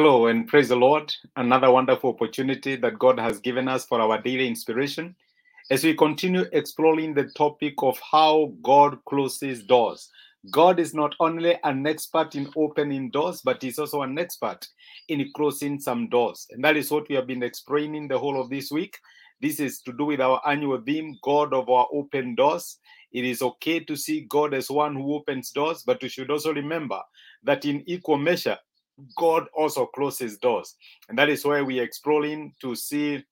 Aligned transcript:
Hello 0.00 0.28
and 0.28 0.46
praise 0.46 0.68
the 0.68 0.76
Lord. 0.76 1.12
Another 1.34 1.72
wonderful 1.72 2.10
opportunity 2.10 2.76
that 2.76 3.00
God 3.00 3.18
has 3.18 3.40
given 3.40 3.66
us 3.66 3.84
for 3.84 4.00
our 4.00 4.22
daily 4.22 4.46
inspiration 4.46 5.16
as 5.72 5.82
we 5.82 5.92
continue 5.92 6.44
exploring 6.52 7.14
the 7.14 7.24
topic 7.36 7.74
of 7.78 7.98
how 7.98 8.52
God 8.62 9.04
closes 9.06 9.64
doors. 9.64 10.08
God 10.52 10.78
is 10.78 10.94
not 10.94 11.16
only 11.18 11.58
an 11.64 11.84
expert 11.84 12.36
in 12.36 12.48
opening 12.56 13.10
doors, 13.10 13.42
but 13.42 13.60
He's 13.60 13.80
also 13.80 14.02
an 14.02 14.16
expert 14.20 14.68
in 15.08 15.28
closing 15.34 15.80
some 15.80 16.08
doors. 16.08 16.46
And 16.52 16.62
that 16.62 16.76
is 16.76 16.92
what 16.92 17.08
we 17.08 17.16
have 17.16 17.26
been 17.26 17.42
explaining 17.42 18.06
the 18.06 18.20
whole 18.20 18.40
of 18.40 18.50
this 18.50 18.70
week. 18.70 18.96
This 19.42 19.58
is 19.58 19.80
to 19.80 19.92
do 19.92 20.04
with 20.04 20.20
our 20.20 20.40
annual 20.46 20.80
theme, 20.80 21.18
God 21.24 21.52
of 21.52 21.68
our 21.68 21.88
open 21.92 22.36
doors. 22.36 22.78
It 23.10 23.24
is 23.24 23.42
okay 23.42 23.80
to 23.80 23.96
see 23.96 24.26
God 24.28 24.54
as 24.54 24.70
one 24.70 24.94
who 24.94 25.14
opens 25.14 25.50
doors, 25.50 25.82
but 25.84 26.00
we 26.00 26.08
should 26.08 26.30
also 26.30 26.54
remember 26.54 27.00
that 27.42 27.64
in 27.64 27.82
equal 27.88 28.18
measure, 28.18 28.58
God 29.16 29.46
also 29.56 29.86
closes 29.86 30.38
doors. 30.38 30.74
And 31.08 31.18
that 31.18 31.28
is 31.28 31.44
why 31.44 31.62
we 31.62 31.80
are 31.80 31.84
exploring 31.84 32.54
to 32.60 32.74
see 32.74 33.24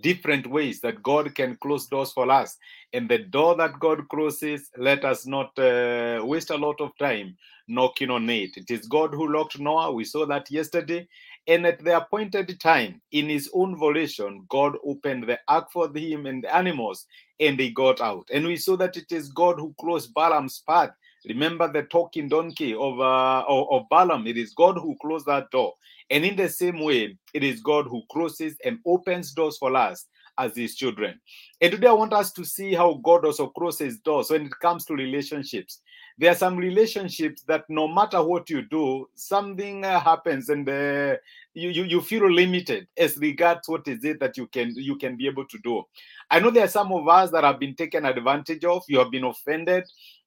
different 0.00 0.46
ways 0.46 0.80
that 0.80 1.02
God 1.02 1.34
can 1.34 1.56
close 1.60 1.86
doors 1.86 2.12
for 2.12 2.30
us. 2.30 2.56
And 2.92 3.08
the 3.08 3.18
door 3.18 3.56
that 3.56 3.78
God 3.78 4.08
closes, 4.08 4.70
let 4.76 5.04
us 5.04 5.26
not 5.26 5.58
uh, 5.58 6.22
waste 6.24 6.50
a 6.50 6.56
lot 6.56 6.80
of 6.80 6.96
time 6.98 7.36
knocking 7.68 8.10
on 8.10 8.28
it. 8.28 8.56
It 8.56 8.70
is 8.70 8.86
God 8.86 9.14
who 9.14 9.32
locked 9.32 9.58
Noah. 9.58 9.92
We 9.92 10.04
saw 10.04 10.26
that 10.26 10.50
yesterday. 10.50 11.08
And 11.46 11.66
at 11.66 11.82
the 11.82 11.96
appointed 11.96 12.58
time, 12.60 13.00
in 13.10 13.28
his 13.28 13.50
own 13.52 13.76
volition, 13.76 14.46
God 14.48 14.76
opened 14.84 15.24
the 15.24 15.38
ark 15.48 15.70
for 15.72 15.90
him 15.94 16.26
and 16.26 16.44
the 16.44 16.54
animals, 16.54 17.06
and 17.40 17.58
they 17.58 17.70
got 17.70 18.00
out. 18.00 18.28
And 18.32 18.46
we 18.46 18.56
saw 18.56 18.76
that 18.76 18.96
it 18.96 19.10
is 19.10 19.28
God 19.30 19.58
who 19.58 19.74
closed 19.80 20.14
Balaam's 20.14 20.62
path 20.66 20.90
Remember 21.28 21.70
the 21.70 21.84
talking 21.84 22.28
donkey 22.28 22.74
of, 22.74 23.00
uh, 23.00 23.44
of, 23.48 23.88
Balaam. 23.88 24.26
It 24.26 24.36
is 24.36 24.54
God 24.54 24.74
who 24.74 24.96
closed 25.00 25.26
that 25.26 25.50
door. 25.50 25.74
And 26.10 26.24
in 26.24 26.36
the 26.36 26.48
same 26.48 26.80
way, 26.80 27.16
it 27.32 27.44
is 27.44 27.60
God 27.60 27.86
who 27.86 28.02
closes 28.10 28.56
and 28.64 28.78
opens 28.84 29.32
doors 29.32 29.56
for 29.58 29.74
us 29.76 30.06
as 30.38 30.56
his 30.56 30.74
children. 30.74 31.20
And 31.60 31.72
today 31.72 31.88
I 31.88 31.92
want 31.92 32.12
us 32.12 32.32
to 32.32 32.44
see 32.44 32.74
how 32.74 32.94
God 33.04 33.24
also 33.24 33.48
closes 33.48 33.98
doors 33.98 34.30
when 34.30 34.46
it 34.46 34.52
comes 34.60 34.84
to 34.86 34.94
relationships. 34.94 35.80
There 36.18 36.30
are 36.30 36.36
some 36.36 36.56
relationships 36.56 37.42
that 37.48 37.64
no 37.68 37.88
matter 37.88 38.22
what 38.22 38.50
you 38.50 38.62
do, 38.62 39.08
something 39.14 39.84
uh, 39.84 39.98
happens 39.98 40.48
and 40.50 40.68
uh, 40.68 41.16
you, 41.54 41.70
you 41.70 41.84
you 41.84 42.00
feel 42.00 42.30
limited 42.30 42.86
as 42.96 43.16
regards 43.16 43.68
what 43.68 43.88
is 43.88 44.04
it 44.04 44.20
that 44.20 44.36
you 44.36 44.46
can 44.46 44.72
you 44.76 44.96
can 44.96 45.16
be 45.16 45.26
able 45.26 45.46
to 45.46 45.58
do. 45.64 45.82
I 46.30 46.40
know 46.40 46.50
there 46.50 46.64
are 46.64 46.68
some 46.68 46.92
of 46.92 47.08
us 47.08 47.30
that 47.30 47.44
have 47.44 47.58
been 47.58 47.74
taken 47.74 48.04
advantage 48.04 48.64
of. 48.64 48.84
You 48.88 48.98
have 48.98 49.10
been 49.10 49.24
offended 49.24 49.84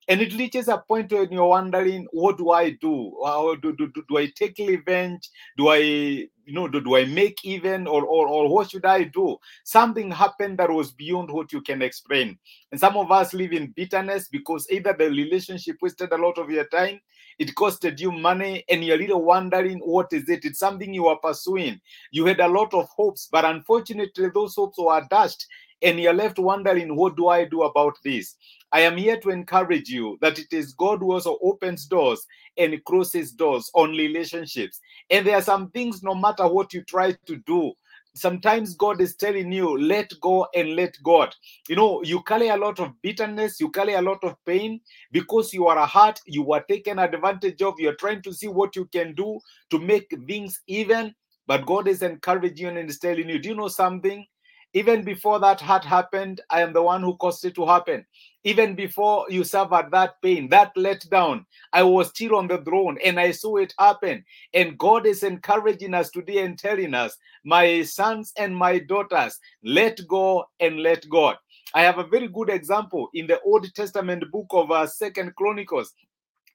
and 0.07 0.21
it 0.21 0.33
reaches 0.35 0.67
a 0.67 0.77
point 0.77 1.11
when 1.11 1.31
you're 1.31 1.47
wondering 1.47 2.07
what 2.11 2.37
do 2.37 2.51
i 2.51 2.69
do? 2.69 3.13
How 3.25 3.55
do, 3.55 3.75
do, 3.75 3.87
do, 3.87 4.03
do 4.07 4.17
i 4.17 4.31
take 4.35 4.57
revenge? 4.59 5.29
Do 5.57 5.69
i 5.69 5.77
you 5.77 6.53
know 6.53 6.67
do, 6.67 6.79
do 6.79 6.95
i 6.95 7.05
make 7.05 7.43
even 7.43 7.87
or, 7.87 8.05
or 8.05 8.27
or 8.27 8.53
what 8.53 8.71
should 8.71 8.85
i 8.85 9.03
do? 9.03 9.37
Something 9.63 10.11
happened 10.11 10.59
that 10.59 10.69
was 10.69 10.91
beyond 10.91 11.31
what 11.31 11.51
you 11.51 11.61
can 11.61 11.81
explain. 11.81 12.37
And 12.71 12.79
some 12.79 12.97
of 12.97 13.11
us 13.11 13.33
live 13.33 13.51
in 13.51 13.73
bitterness 13.75 14.27
because 14.27 14.67
either 14.69 14.93
the 14.93 15.09
relationship 15.09 15.77
wasted 15.81 16.11
a 16.11 16.17
lot 16.17 16.37
of 16.37 16.49
your 16.49 16.67
time 16.67 16.99
it 17.37 17.53
costed 17.55 17.99
you 17.99 18.11
money 18.11 18.63
and 18.69 18.83
you're 18.83 18.97
really 18.97 19.13
wondering 19.13 19.79
what 19.79 20.13
is 20.13 20.29
it. 20.29 20.45
It's 20.45 20.59
something 20.59 20.93
you 20.93 21.07
are 21.07 21.17
pursuing. 21.17 21.81
You 22.11 22.25
had 22.25 22.39
a 22.39 22.47
lot 22.47 22.73
of 22.73 22.87
hopes 22.89 23.27
but 23.31 23.43
unfortunately 23.43 24.29
those 24.33 24.55
hopes 24.55 24.77
were 24.77 25.05
dashed 25.09 25.45
and 25.81 25.99
you're 25.99 26.13
left 26.13 26.39
wondering, 26.39 26.95
what 26.95 27.15
do 27.15 27.27
I 27.27 27.45
do 27.45 27.63
about 27.63 27.97
this? 28.03 28.35
I 28.71 28.81
am 28.81 28.97
here 28.97 29.19
to 29.21 29.29
encourage 29.29 29.89
you 29.89 30.17
that 30.21 30.39
it 30.39 30.51
is 30.51 30.73
God 30.73 30.99
who 30.99 31.13
also 31.13 31.37
opens 31.41 31.85
doors 31.85 32.25
and 32.57 32.83
closes 32.85 33.31
doors 33.31 33.69
on 33.73 33.91
relationships. 33.91 34.79
And 35.09 35.25
there 35.25 35.35
are 35.35 35.41
some 35.41 35.69
things, 35.71 36.03
no 36.03 36.15
matter 36.15 36.47
what 36.47 36.73
you 36.73 36.83
try 36.83 37.15
to 37.25 37.35
do, 37.45 37.73
sometimes 38.15 38.75
God 38.75 39.01
is 39.01 39.15
telling 39.15 39.51
you, 39.51 39.77
let 39.77 40.11
go 40.21 40.47
and 40.55 40.75
let 40.75 40.95
God. 41.03 41.35
You 41.67 41.75
know, 41.75 42.01
you 42.03 42.23
carry 42.23 42.47
a 42.47 42.57
lot 42.57 42.79
of 42.79 42.99
bitterness, 43.01 43.59
you 43.59 43.69
carry 43.69 43.93
a 43.93 44.01
lot 44.01 44.23
of 44.23 44.35
pain 44.45 44.79
because 45.11 45.53
you 45.53 45.67
are 45.67 45.77
a 45.77 45.85
heart, 45.85 46.19
you 46.25 46.51
are 46.53 46.63
taken 46.63 46.99
advantage 46.99 47.61
of, 47.61 47.79
you're 47.79 47.95
trying 47.95 48.21
to 48.23 48.33
see 48.33 48.47
what 48.47 48.75
you 48.75 48.85
can 48.85 49.13
do 49.13 49.39
to 49.69 49.79
make 49.79 50.13
things 50.27 50.61
even. 50.67 51.13
But 51.47 51.65
God 51.65 51.87
is 51.87 52.01
encouraging 52.01 52.57
you 52.57 52.69
and 52.69 52.89
is 52.89 52.99
telling 52.99 53.29
you, 53.29 53.37
do 53.37 53.49
you 53.49 53.55
know 53.55 53.67
something? 53.67 54.25
Even 54.75 55.03
before 55.03 55.39
that 55.39 55.61
had 55.61 55.85
happened, 55.85 56.41
I 56.49 56.59
am 56.59 56.73
the 56.73 56.83
one 56.83 57.01
who 57.01 57.15
caused 57.15 57.45
it 57.45 57.55
to 57.55 57.65
happen. 57.65 58.05
Even 58.43 58.75
before 58.75 59.25
you 59.29 59.45
suffered 59.45 59.89
that 59.91 60.21
pain, 60.21 60.49
that 60.49 60.75
letdown, 60.75 61.45
I 61.71 61.81
was 61.83 62.09
still 62.09 62.35
on 62.35 62.49
the 62.49 62.57
throne 62.57 62.97
and 63.03 63.17
I 63.17 63.31
saw 63.31 63.55
it 63.55 63.73
happen. 63.79 64.25
And 64.53 64.77
God 64.77 65.05
is 65.05 65.23
encouraging 65.23 65.93
us 65.93 66.09
today 66.09 66.43
and 66.43 66.59
telling 66.59 66.93
us, 66.93 67.15
my 67.45 67.83
sons 67.83 68.33
and 68.37 68.53
my 68.53 68.79
daughters, 68.79 69.39
let 69.63 70.05
go 70.09 70.43
and 70.59 70.81
let 70.81 71.07
God. 71.07 71.37
I 71.73 71.83
have 71.83 71.97
a 71.97 72.07
very 72.07 72.27
good 72.27 72.49
example 72.49 73.07
in 73.13 73.27
the 73.27 73.39
Old 73.43 73.73
Testament 73.75 74.29
book 74.29 74.47
of 74.49 74.71
uh, 74.71 74.87
Second 74.87 75.35
Chronicles. 75.37 75.93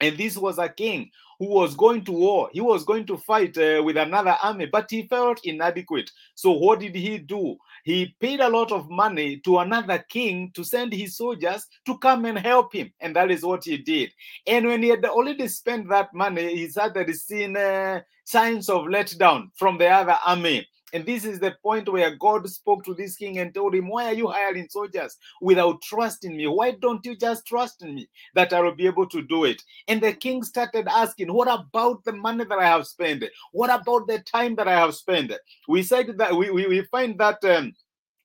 And 0.03 0.17
this 0.19 0.37
was 0.37 0.59
a 0.59 0.69
king 0.69 1.11
who 1.39 1.47
was 1.47 1.75
going 1.75 2.05
to 2.05 2.13
war. 2.13 2.51
He 2.53 2.61
was 2.61 2.85
going 2.85 3.07
to 3.07 3.17
fight 3.17 3.57
uh, 3.57 3.83
with 3.83 3.97
another 3.97 4.37
army, 4.43 4.67
but 4.67 4.91
he 4.91 5.07
felt 5.09 5.41
inadequate. 5.45 6.11
So, 6.35 6.53
what 6.53 6.81
did 6.81 6.95
he 6.95 7.19
do? 7.19 7.57
He 7.91 8.15
paid 8.21 8.39
a 8.39 8.49
lot 8.49 8.71
of 8.71 8.89
money 8.89 9.39
to 9.39 9.59
another 9.59 9.99
king 9.99 10.53
to 10.55 10.63
send 10.63 10.93
his 10.93 11.17
soldiers 11.17 11.67
to 11.87 11.99
come 11.99 12.25
and 12.25 12.39
help 12.39 12.73
him. 12.73 12.93
And 13.01 13.17
that 13.17 13.33
is 13.33 13.43
what 13.43 13.65
he 13.65 13.79
did. 13.79 14.13
And 14.47 14.65
when 14.69 14.81
he 14.81 14.91
had 14.91 15.05
already 15.05 15.49
spent 15.49 15.89
that 15.89 16.15
money, 16.15 16.55
he 16.55 16.69
started 16.69 17.13
seeing 17.17 17.57
uh, 17.57 18.03
signs 18.23 18.69
of 18.69 18.83
letdown 18.83 19.51
from 19.57 19.77
the 19.77 19.89
other 19.89 20.17
army. 20.25 20.69
And 20.93 21.07
this 21.07 21.25
is 21.25 21.39
the 21.39 21.55
point 21.63 21.89
where 21.89 22.15
God 22.17 22.49
spoke 22.49 22.85
to 22.85 22.95
this 22.95 23.17
king 23.17 23.39
and 23.39 23.55
told 23.55 23.75
him, 23.75 23.89
Why 23.89 24.07
are 24.07 24.15
you 24.15 24.29
hiring 24.29 24.69
soldiers 24.69 25.17
without 25.41 25.81
trusting 25.83 26.37
me? 26.37 26.47
Why 26.47 26.73
don't 26.73 27.05
you 27.05 27.17
just 27.17 27.47
trust 27.47 27.83
in 27.83 27.95
me 27.95 28.09
that 28.35 28.53
I 28.53 28.61
will 28.61 28.75
be 28.75 28.87
able 28.87 29.09
to 29.09 29.23
do 29.23 29.45
it? 29.45 29.63
And 29.89 30.01
the 30.01 30.13
king 30.13 30.43
started 30.43 30.89
asking, 30.89 31.33
What 31.33 31.49
about 31.49 32.05
the 32.05 32.13
money 32.13 32.45
that 32.45 32.59
I 32.59 32.67
have 32.67 32.87
spent? 32.87 33.25
What 33.53 33.71
about 33.71 34.07
the 34.09 34.19
time 34.21 34.57
that 34.57 34.69
I 34.69 34.79
have 34.79 34.95
spent? 34.95 35.33
We 35.69 35.83
said 35.83 36.19
that 36.19 36.35
we, 36.35 36.51
we, 36.51 36.67
we 36.67 36.83
find 36.83 37.19
that. 37.19 37.45
Um, 37.45 37.75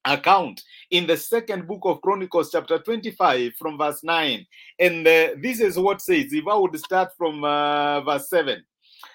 account 0.07 0.61
in 0.91 1.07
the 1.07 1.17
second 1.17 1.67
book 1.67 1.81
of 1.83 1.99
chronicles 2.01 2.51
chapter 2.51 2.77
25 2.77 3.53
from 3.55 3.75
verse 3.75 4.03
9 4.03 4.45
and 4.79 5.07
uh, 5.07 5.29
this 5.41 5.59
is 5.59 5.79
what 5.79 5.99
says 5.99 6.31
if 6.31 6.47
i 6.47 6.55
would 6.55 6.77
start 6.79 7.09
from 7.17 7.43
uh, 7.43 8.01
verse 8.01 8.29
7 8.29 8.63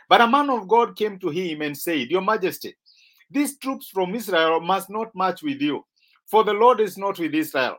but 0.09 0.21
a 0.21 0.27
man 0.27 0.51
of 0.51 0.67
god 0.67 0.97
came 0.97 1.17
to 1.17 1.29
him 1.29 1.63
and 1.63 1.79
said 1.79 2.11
your 2.11 2.21
majesty 2.23 2.75
these 3.31 3.59
troops 3.59 3.89
from 3.89 4.15
Israel 4.15 4.61
must 4.61 4.91
not 4.91 5.15
march 5.15 5.43
with 5.43 5.61
you, 5.61 5.85
for 6.27 6.45
the 6.45 6.53
Lord 6.53 6.81
is 6.81 6.99
not 6.99 7.19
with 7.19 7.35
Israel. 7.35 7.79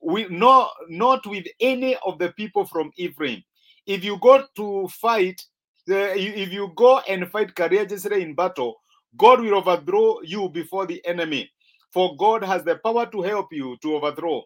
We 0.00 0.26
no, 0.28 0.68
not 0.88 1.26
with 1.26 1.46
any 1.60 1.96
of 2.06 2.18
the 2.18 2.32
people 2.32 2.66
from 2.66 2.90
Ephraim. 2.96 3.42
If 3.86 4.04
you 4.04 4.18
go 4.18 4.44
to 4.56 4.88
fight, 4.88 5.40
uh, 5.90 6.12
if 6.14 6.52
you 6.52 6.72
go 6.76 6.98
and 7.08 7.28
fight 7.30 7.54
courageously 7.54 8.22
in 8.22 8.34
battle, 8.34 8.76
God 9.16 9.40
will 9.40 9.54
overthrow 9.56 10.20
you 10.22 10.48
before 10.48 10.86
the 10.86 11.04
enemy, 11.06 11.50
for 11.92 12.16
God 12.16 12.44
has 12.44 12.64
the 12.64 12.76
power 12.76 13.06
to 13.06 13.22
help 13.22 13.52
you 13.52 13.76
to 13.82 13.96
overthrow. 13.96 14.42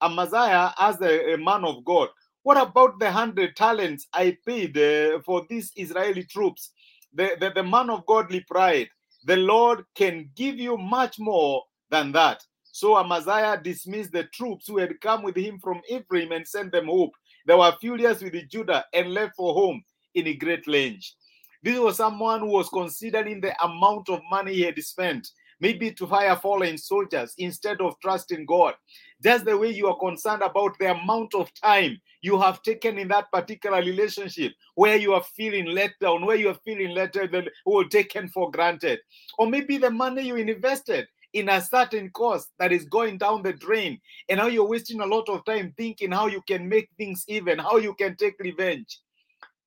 Amaziah 0.00 0.72
asked 0.78 1.02
a 1.02 1.36
man 1.36 1.64
of 1.64 1.84
God, 1.84 2.08
What 2.42 2.56
about 2.56 2.98
the 2.98 3.10
hundred 3.10 3.56
talents 3.56 4.06
I 4.12 4.36
paid 4.46 4.78
uh, 4.78 5.20
for 5.24 5.44
these 5.48 5.72
Israeli 5.76 6.24
troops? 6.24 6.72
The, 7.12 7.36
the, 7.40 7.50
the 7.50 7.62
man 7.62 7.90
of 7.90 8.06
God 8.06 8.32
replied, 8.32 8.88
the 9.24 9.36
Lord 9.36 9.84
can 9.94 10.30
give 10.34 10.58
you 10.58 10.76
much 10.76 11.18
more 11.18 11.64
than 11.90 12.12
that. 12.12 12.42
So 12.64 12.96
Amaziah 12.96 13.60
dismissed 13.62 14.12
the 14.12 14.24
troops 14.24 14.66
who 14.66 14.78
had 14.78 15.00
come 15.00 15.22
with 15.22 15.36
him 15.36 15.58
from 15.58 15.80
Ephraim 15.88 16.32
and 16.32 16.46
sent 16.46 16.72
them 16.72 16.86
home. 16.86 17.10
They 17.46 17.54
were 17.54 17.74
furious 17.80 18.22
with 18.22 18.48
Judah 18.48 18.84
and 18.92 19.12
left 19.12 19.36
for 19.36 19.54
home 19.54 19.82
in 20.14 20.26
a 20.26 20.34
great 20.34 20.66
range. 20.66 21.14
This 21.62 21.78
was 21.78 21.96
someone 21.96 22.40
who 22.40 22.46
was 22.46 22.68
considering 22.68 23.40
the 23.40 23.60
amount 23.64 24.08
of 24.08 24.20
money 24.30 24.54
he 24.54 24.62
had 24.62 24.78
spent, 24.78 25.28
maybe 25.60 25.90
to 25.92 26.06
hire 26.06 26.36
fallen 26.36 26.78
soldiers 26.78 27.34
instead 27.38 27.80
of 27.80 27.98
trusting 28.00 28.46
God. 28.46 28.74
Just 29.22 29.44
the 29.44 29.56
way 29.56 29.70
you 29.70 29.88
are 29.88 29.98
concerned 29.98 30.42
about 30.42 30.78
the 30.78 30.92
amount 30.92 31.34
of 31.34 31.52
time 31.54 32.00
you 32.22 32.40
have 32.40 32.62
taken 32.62 32.98
in 32.98 33.08
that 33.08 33.30
particular 33.32 33.78
relationship 33.78 34.52
where 34.74 34.96
you 34.96 35.14
are 35.14 35.22
feeling 35.22 35.66
let 35.66 35.92
down, 36.00 36.24
where 36.24 36.36
you 36.36 36.48
are 36.48 36.58
feeling 36.64 36.90
let 36.94 37.12
down, 37.12 37.48
or 37.64 37.84
taken 37.84 38.28
for 38.28 38.50
granted. 38.50 39.00
Or 39.38 39.46
maybe 39.46 39.78
the 39.78 39.90
money 39.90 40.22
you 40.22 40.36
invested 40.36 41.06
in 41.32 41.48
a 41.48 41.60
certain 41.60 42.10
cause 42.10 42.48
that 42.58 42.72
is 42.72 42.86
going 42.86 43.18
down 43.18 43.42
the 43.42 43.52
drain, 43.52 44.00
and 44.28 44.38
now 44.38 44.46
you're 44.46 44.66
wasting 44.66 45.00
a 45.00 45.06
lot 45.06 45.28
of 45.28 45.44
time 45.44 45.74
thinking 45.76 46.10
how 46.10 46.26
you 46.26 46.42
can 46.42 46.68
make 46.68 46.88
things 46.96 47.24
even, 47.28 47.58
how 47.58 47.76
you 47.76 47.94
can 47.94 48.16
take 48.16 48.38
revenge. 48.40 49.00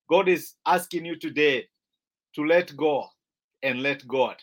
God 0.10 0.28
is 0.28 0.56
asking 0.66 1.06
you 1.06 1.18
today 1.18 1.68
to 2.36 2.46
let 2.46 2.76
go 2.76 3.08
and 3.64 3.84
let 3.84 4.06
God. 4.08 4.36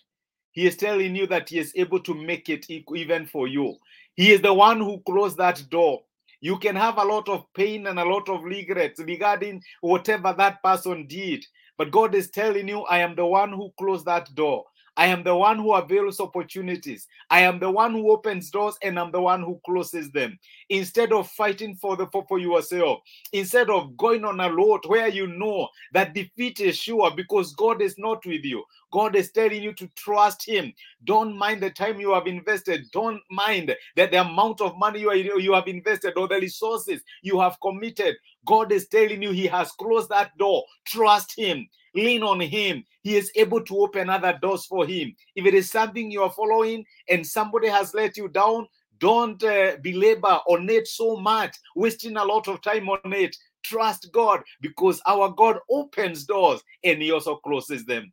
He 0.59 0.67
is 0.67 0.77
telling 0.77 1.15
you 1.15 1.29
that 1.29 1.51
He 1.51 1.61
is 1.61 1.73
able 1.77 2.01
to 2.01 2.13
make 2.13 2.49
it 2.49 2.67
even 2.69 3.29
for 3.29 3.47
you. 3.47 3.77
He 4.17 4.33
is 4.33 4.41
the 4.41 4.53
one 4.53 4.81
who 4.81 5.01
closed 5.07 5.37
that 5.37 5.63
door. 5.71 6.03
You 6.41 6.59
can 6.59 6.75
have 6.75 6.99
a 6.99 7.05
lot 7.05 7.29
of 7.29 7.45
pain 7.55 7.87
and 7.87 7.97
a 7.97 8.05
lot 8.05 8.29
of 8.29 8.43
regrets 8.43 8.99
regarding 8.99 9.63
whatever 9.83 10.35
that 10.37 10.61
person 10.65 11.07
did. 11.07 11.47
But 11.77 11.93
God 11.93 12.13
is 12.13 12.31
telling 12.31 12.67
you, 12.67 12.81
I 12.81 12.99
am 12.99 13.15
the 13.15 13.25
one 13.25 13.53
who 13.53 13.73
closed 13.79 14.07
that 14.07 14.35
door. 14.35 14.65
I 14.99 15.07
am 15.07 15.23
the 15.23 15.35
one 15.35 15.59
who 15.59 15.75
avails 15.75 16.19
opportunities. 16.19 17.07
I 17.31 17.43
am 17.43 17.61
the 17.61 17.71
one 17.71 17.93
who 17.93 18.11
opens 18.11 18.51
doors 18.51 18.75
and 18.83 18.99
I'm 18.99 19.13
the 19.13 19.21
one 19.21 19.45
who 19.45 19.61
closes 19.65 20.11
them. 20.11 20.37
Instead 20.71 21.13
of 21.13 21.31
fighting 21.31 21.77
for 21.77 21.97
the 21.97 22.09
for, 22.09 22.41
yourself, 22.41 22.99
instead 23.33 23.71
of 23.71 23.97
going 23.97 24.25
on 24.25 24.41
a 24.41 24.53
road 24.53 24.81
where 24.87 25.07
you 25.07 25.29
know 25.29 25.69
that 25.93 26.15
defeat 26.15 26.59
is 26.59 26.77
sure 26.77 27.13
because 27.15 27.55
God 27.55 27.81
is 27.81 27.97
not 27.97 28.27
with 28.27 28.45
you. 28.45 28.65
God 28.91 29.15
is 29.15 29.31
telling 29.31 29.63
you 29.63 29.73
to 29.75 29.87
trust 29.95 30.45
Him. 30.45 30.73
Don't 31.05 31.37
mind 31.37 31.63
the 31.63 31.71
time 31.71 32.01
you 32.01 32.13
have 32.15 32.27
invested. 32.27 32.91
Don't 32.93 33.23
mind 33.31 33.77
that 33.95 34.11
the 34.11 34.21
amount 34.21 34.61
of 34.61 34.77
money 34.77 35.01
you, 35.01 35.11
are, 35.11 35.15
you 35.15 35.53
have 35.53 35.69
invested 35.69 36.15
or 36.17 36.27
the 36.27 36.41
resources 36.41 37.03
you 37.23 37.39
have 37.39 37.61
committed. 37.61 38.17
God 38.45 38.73
is 38.73 38.89
telling 38.89 39.23
you 39.23 39.31
He 39.31 39.47
has 39.47 39.71
closed 39.71 40.09
that 40.09 40.37
door. 40.39 40.65
Trust 40.85 41.39
Him 41.39 41.69
lean 42.05 42.23
on 42.23 42.41
him. 42.41 42.85
He 43.03 43.17
is 43.17 43.31
able 43.35 43.63
to 43.65 43.79
open 43.79 44.11
other 44.11 44.39
doors 44.41 44.67
for 44.67 44.87
him. 44.87 45.15
If 45.35 45.47
it 45.47 45.55
is 45.55 45.71
something 45.71 46.11
you 46.11 46.23
are 46.23 46.31
following 46.31 46.85
and 47.09 47.27
somebody 47.27 47.69
has 47.69 47.95
let 47.95 48.17
you 48.17 48.29
down 48.29 48.67
don't 48.99 49.43
uh, 49.45 49.77
belabor 49.83 50.41
on 50.49 50.69
it 50.69 50.87
so 50.87 51.17
much 51.17 51.57
wasting 51.77 52.17
a 52.17 52.25
lot 52.25 52.49
of 52.49 52.61
time 52.63 52.89
on 52.89 53.13
it. 53.13 53.37
Trust 53.63 54.11
god 54.13 54.43
because 54.61 55.01
our 55.07 55.31
god 55.31 55.59
opens 55.71 56.25
doors 56.25 56.63
and 56.85 57.03
he 57.03 57.13
also 57.13 57.37
closes 57.37 57.85
them. 57.85 58.13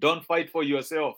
Don't 0.00 0.24
fight 0.24 0.50
for 0.50 0.62
yourself. 0.62 1.16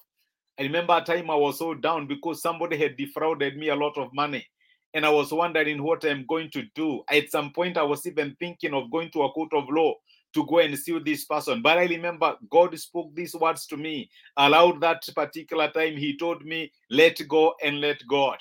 I 0.59 0.63
remember 0.65 0.97
a 0.97 1.03
time 1.03 1.31
i 1.31 1.35
was 1.35 1.59
so 1.59 1.75
down 1.75 2.07
because 2.07 2.43
somebody 2.43 2.77
had 2.77 2.97
defrauded 2.97 3.57
me 3.57 3.69
a 3.69 3.77
lot 3.77 3.97
of 3.97 4.13
money. 4.13 4.47
And 4.95 5.07
i 5.07 5.11
was 5.11 5.33
wondering 5.33 5.83
what 5.83 6.05
i'm 6.05 6.27
going 6.27 6.51
to 6.53 6.65
do. 6.75 7.03
At 7.11 7.31
some 7.31 7.53
point 7.53 7.77
i 7.77 7.83
was 7.83 8.07
even 8.07 8.37
thinking 8.39 8.75
of 8.75 8.91
going 8.91 9.11
to 9.13 9.23
a 9.23 9.33
court 9.33 9.53
of 9.53 9.69
law 9.69 9.95
to 10.35 10.47
go 10.47 10.59
and 10.59 10.79
see 10.79 10.99
this 10.99 11.25
person. 11.25 11.63
But 11.63 11.79
I 11.79 11.85
remember 11.87 12.37
God 12.51 12.79
spoke 12.79 13.15
these 13.15 13.35
words 13.35 13.67
to 13.67 13.77
me. 13.77 14.11
Allowed 14.37 14.81
that 14.81 15.03
particular 15.15 15.71
time, 15.71 15.97
He 15.97 16.17
told 16.17 16.45
me, 16.45 16.73
let 16.91 17.27
go 17.29 17.55
and 17.63 17.81
let 17.81 17.99
God. 18.09 18.39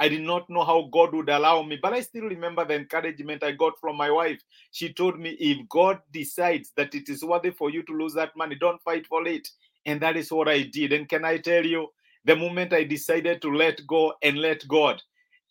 I 0.00 0.08
did 0.08 0.22
not 0.22 0.48
know 0.48 0.64
how 0.64 0.88
God 0.92 1.12
would 1.14 1.28
allow 1.28 1.62
me, 1.62 1.78
but 1.82 1.92
I 1.92 2.00
still 2.02 2.24
remember 2.24 2.64
the 2.64 2.74
encouragement 2.74 3.42
I 3.42 3.52
got 3.52 3.78
from 3.80 3.96
my 3.96 4.10
wife. 4.10 4.40
She 4.70 4.92
told 4.92 5.18
me, 5.18 5.30
if 5.40 5.68
God 5.68 6.00
decides 6.12 6.72
that 6.76 6.94
it 6.94 7.08
is 7.08 7.24
worthy 7.24 7.50
for 7.50 7.70
you 7.70 7.82
to 7.82 7.92
lose 7.92 8.14
that 8.14 8.36
money, 8.36 8.54
don't 8.54 8.80
fight 8.82 9.06
for 9.08 9.26
it. 9.26 9.48
And 9.86 10.00
that 10.00 10.16
is 10.16 10.30
what 10.30 10.48
I 10.48 10.62
did. 10.62 10.92
And 10.92 11.08
can 11.08 11.24
I 11.24 11.38
tell 11.38 11.66
you, 11.66 11.88
the 12.24 12.36
moment 12.36 12.72
I 12.72 12.84
decided 12.84 13.42
to 13.42 13.50
let 13.50 13.84
go 13.86 14.12
and 14.22 14.38
let 14.38 14.66
God, 14.68 15.02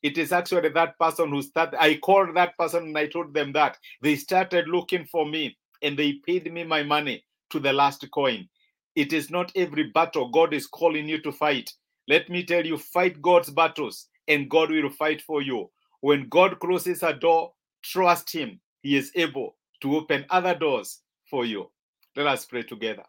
it 0.04 0.18
is 0.18 0.32
actually 0.32 0.70
that 0.70 0.98
person 1.00 1.30
who 1.30 1.42
started. 1.42 1.82
I 1.82 1.98
called 1.98 2.36
that 2.36 2.58
person 2.58 2.84
and 2.84 2.98
I 2.98 3.08
told 3.08 3.34
them 3.34 3.52
that 3.54 3.78
they 4.02 4.16
started 4.16 4.68
looking 4.68 5.06
for 5.06 5.26
me 5.26 5.58
and 5.82 5.98
they 5.98 6.14
paid 6.26 6.52
me 6.52 6.64
my 6.64 6.84
money 6.84 7.24
to 7.50 7.60
the 7.60 7.74
last 7.74 8.10
coin. 8.12 8.48
It 8.96 9.14
is 9.14 9.30
not 9.30 9.52
every 9.56 9.92
battle 9.92 10.30
God 10.30 10.54
is 10.54 10.68
calling 10.68 11.08
you 11.08 11.22
to 11.22 11.32
fight. 11.32 11.72
Let 12.08 12.30
me 12.30 12.44
tell 12.44 12.66
you, 12.66 12.78
fight 12.78 13.22
God's 13.22 13.50
battles 13.50 14.08
and 14.28 14.50
God 14.50 14.72
will 14.72 14.90
fight 14.90 15.22
for 15.22 15.42
you. 15.42 15.70
When 16.02 16.28
God 16.30 16.60
closes 16.60 17.04
a 17.04 17.14
door, 17.14 17.54
trust 17.84 18.34
Him. 18.34 18.60
He 18.82 18.96
is 18.96 19.12
able 19.16 19.56
to 19.82 19.98
open 19.98 20.26
other 20.30 20.56
doors 20.56 21.02
for 21.30 21.46
you. 21.46 21.70
Let 22.16 22.28
us 22.28 22.46
pray 22.46 22.64
together. 22.64 23.04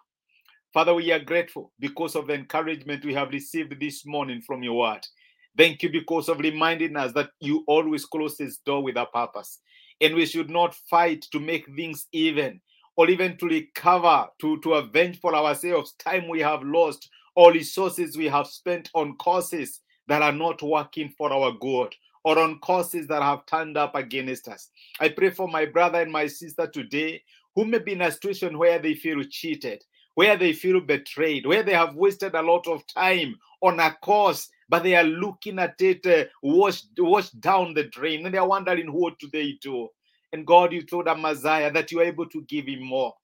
Father, 0.73 0.95
we 0.95 1.11
are 1.13 1.19
grateful 1.19 1.73
because 1.81 2.15
of 2.15 2.27
the 2.27 2.35
encouragement 2.35 3.05
we 3.05 3.15
have 3.15 3.31
received 3.31 3.81
this 3.81 4.05
morning 4.05 4.43
from 4.43 4.63
your 4.63 4.79
word. 4.79 5.07
Thank 5.57 5.83
you 5.83 5.91
because 5.91 6.29
of 6.29 6.39
reminding 6.39 6.97
us 6.97 7.13
that 7.15 7.31
you 7.41 7.65
always 7.67 8.05
close 8.05 8.37
this 8.37 8.59
door 8.59 8.83
with 8.83 8.97
a 8.97 9.07
purpose 9.07 9.61
and 10.01 10.15
we 10.15 10.27
should 10.27 10.51
not 10.51 10.75
fight 10.75 11.23
to 11.33 11.41
make 11.41 11.67
things 11.75 12.07
even 12.13 12.61
or 12.97 13.09
even 13.09 13.37
to 13.37 13.47
recover 13.47 14.27
to 14.41 14.61
to 14.61 14.75
avenge 14.75 15.21
for 15.21 15.35
ourselves 15.35 15.93
time 15.95 16.29
we 16.29 16.41
have 16.41 16.63
lost 16.63 17.11
or 17.37 17.53
resources 17.53 18.17
we 18.17 18.27
have 18.27 18.47
spent 18.47 18.91
on 18.95 19.17
causes 19.17 19.81
that 20.09 20.23
are 20.23 20.33
not 20.33 20.63
working 20.63 21.09
for 21.17 21.33
our 21.33 21.53
good 21.61 21.95
or 22.25 22.39
on 22.39 22.59
causes 22.59 23.07
that 23.07 23.23
have 23.23 23.47
turned 23.47 23.77
up 23.77 23.95
against 23.95 24.49
us. 24.49 24.71
I 25.01 25.11
pray 25.11 25.31
for 25.31 25.47
my 25.47 25.65
brother 25.65 26.01
and 26.01 26.11
my 26.11 26.27
sister 26.27 26.67
today 26.67 27.23
who 27.55 27.65
may 27.65 27.79
be 27.79 27.93
in 27.93 28.03
a 28.03 28.11
situation 28.11 28.59
where 28.59 28.79
they 28.79 28.95
feel 28.95 29.23
cheated 29.25 29.85
where 30.15 30.37
they 30.37 30.53
feel 30.53 30.81
betrayed 30.81 31.47
where 31.47 31.63
they 31.63 31.75
have 31.75 31.95
wasted 31.95 32.35
a 32.35 32.43
lot 32.43 32.67
of 32.67 32.85
time 32.89 33.37
on 33.63 33.79
a 33.79 33.97
cause 34.03 34.49
but 34.69 34.83
they 34.83 34.95
are 34.95 35.05
looking 35.05 35.59
at 35.59 35.81
it 35.81 36.07
uh, 36.07 36.25
washed, 36.43 36.89
washed 36.99 37.41
down 37.41 37.75
the 37.75 37.85
drain 37.85 38.25
and 38.25 38.35
they 38.35 38.39
are 38.39 38.49
wondering 38.49 38.93
what 38.93 39.19
do 39.19 39.29
they 39.33 39.59
do? 39.63 39.89
And 40.33 40.47
god 40.47 40.73
you 40.73 40.83
told 40.83 41.09
amaziah 41.09 41.73
that 41.73 41.91
you 41.91 42.01
are 42.01 42.05
able 42.05 42.27
to 42.27 42.43
give 42.43 42.67
him 42.67 42.85
more. 42.85 43.15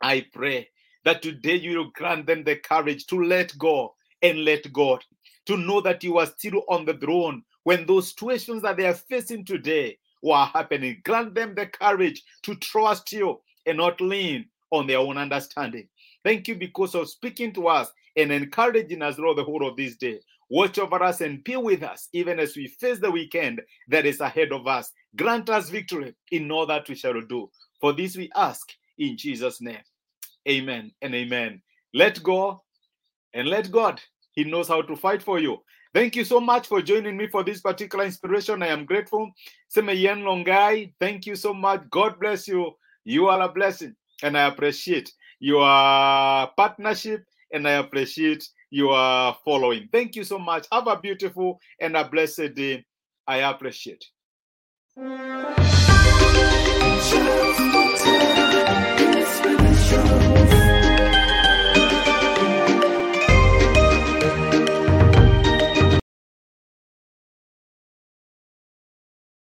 I 0.00 0.26
pray 0.32 0.68
that 1.04 1.22
today 1.22 1.56
you 1.56 1.78
will 1.78 1.90
grant 1.94 2.26
them 2.26 2.44
the 2.44 2.56
courage 2.56 3.06
to 3.06 3.22
let 3.22 3.56
go 3.58 3.94
and 4.22 4.44
let 4.44 4.72
god 4.72 5.04
to 5.46 5.56
know 5.56 5.80
that 5.80 6.04
you 6.04 6.18
are 6.18 6.26
still 6.26 6.62
on 6.68 6.84
the 6.84 6.94
throne 6.94 7.42
when 7.64 7.86
those 7.86 8.08
situations 8.08 8.62
that 8.62 8.76
they 8.76 8.86
are 8.86 8.94
facing 8.94 9.44
today 9.44 9.98
were 10.22 10.44
happening. 10.44 11.00
Grant 11.04 11.34
them 11.34 11.54
the 11.54 11.66
courage 11.66 12.22
to 12.42 12.54
trust 12.56 13.12
you 13.12 13.40
and 13.66 13.78
not 13.78 14.00
lean 14.00 14.46
on 14.70 14.86
their 14.86 14.98
own 14.98 15.16
understanding. 15.16 15.88
Thank 16.24 16.48
you 16.48 16.54
because 16.54 16.94
of 16.94 17.08
speaking 17.08 17.52
to 17.54 17.68
us 17.68 17.90
and 18.16 18.32
encouraging 18.32 19.02
us 19.02 19.16
throughout 19.16 19.36
the 19.36 19.44
whole 19.44 19.66
of 19.66 19.76
this 19.76 19.96
day 19.96 20.20
Watch 20.50 20.78
over 20.78 21.02
us 21.02 21.20
and 21.20 21.44
be 21.44 21.56
with 21.56 21.82
us 21.82 22.08
even 22.12 22.40
as 22.40 22.56
we 22.56 22.68
face 22.68 22.98
the 22.98 23.10
weekend 23.10 23.60
that 23.88 24.06
is 24.06 24.20
ahead 24.20 24.52
of 24.52 24.66
us. 24.66 24.90
Grant 25.16 25.50
us 25.50 25.68
victory 25.68 26.14
in 26.30 26.50
all 26.50 26.66
that 26.66 26.88
we 26.88 26.94
shall 26.94 27.20
do. 27.20 27.50
For 27.80 27.92
this 27.92 28.16
we 28.16 28.30
ask 28.34 28.66
in 28.98 29.16
Jesus' 29.16 29.60
name. 29.60 29.82
Amen 30.48 30.90
and 31.02 31.14
amen. 31.14 31.60
Let 31.92 32.22
go 32.22 32.62
and 33.34 33.48
let 33.48 33.70
God. 33.70 34.00
He 34.32 34.44
knows 34.44 34.68
how 34.68 34.82
to 34.82 34.96
fight 34.96 35.22
for 35.22 35.38
you. 35.38 35.58
Thank 35.94 36.16
you 36.16 36.24
so 36.24 36.38
much 36.38 36.66
for 36.66 36.82
joining 36.82 37.16
me 37.16 37.26
for 37.28 37.42
this 37.42 37.60
particular 37.60 38.04
inspiration. 38.04 38.62
I 38.62 38.68
am 38.68 38.84
grateful. 38.84 39.30
Semeyen 39.74 40.22
Longai, 40.22 40.92
thank 41.00 41.26
you 41.26 41.34
so 41.34 41.52
much. 41.52 41.82
God 41.90 42.20
bless 42.20 42.46
you. 42.46 42.72
You 43.04 43.28
are 43.28 43.40
a 43.40 43.48
blessing, 43.48 43.94
and 44.22 44.36
I 44.36 44.46
appreciate 44.46 45.10
your 45.40 45.62
partnership, 46.56 47.24
and 47.52 47.66
I 47.66 47.72
appreciate 47.72 48.46
you 48.70 48.90
are 48.90 49.36
following. 49.44 49.88
Thank 49.92 50.16
you 50.16 50.24
so 50.24 50.38
much. 50.38 50.66
Have 50.72 50.86
a 50.86 50.98
beautiful 50.98 51.60
and 51.80 51.96
a 51.96 52.08
blessed 52.08 52.54
day. 52.54 52.84
I 53.26 53.38
appreciate. 53.38 54.04